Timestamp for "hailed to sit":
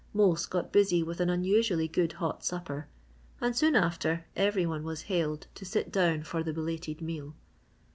5.03-5.91